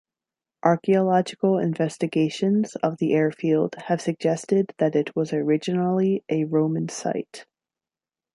Archeological 0.63 1.59
investigations 1.59 2.75
of 2.77 2.97
the 2.97 3.13
airfield 3.13 3.75
have 3.85 4.01
suggested 4.01 4.73
that 4.79 4.95
it 4.95 5.15
was 5.15 5.31
originally 5.31 6.23
a 6.27 6.43
Roman 6.45 6.89
site. 6.89 7.45